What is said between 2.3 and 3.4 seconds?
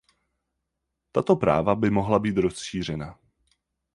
rozšířena.